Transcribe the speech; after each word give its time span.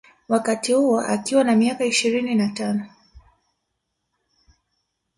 Wakati 0.29 0.73
huo 0.73 0.99
akiwa 1.01 1.43
na 1.43 1.55
miaka 1.55 1.85
ishirini 1.85 2.35
na 2.35 2.49
tano 2.49 2.85